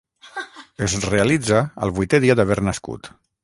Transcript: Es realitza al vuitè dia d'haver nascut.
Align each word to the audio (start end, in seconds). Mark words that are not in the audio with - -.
Es 0.87 0.95
realitza 1.11 1.61
al 1.87 1.95
vuitè 2.01 2.23
dia 2.27 2.41
d'haver 2.41 2.61
nascut. 2.71 3.15